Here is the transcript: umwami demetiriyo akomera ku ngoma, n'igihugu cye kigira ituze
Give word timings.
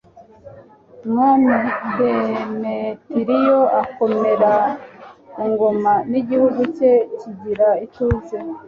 umwami 1.05 1.53
demetiriyo 1.97 3.59
akomera 3.81 4.53
ku 5.33 5.41
ngoma, 5.51 5.93
n'igihugu 6.11 6.61
cye 6.75 6.91
kigira 7.19 7.69
ituze 7.85 8.37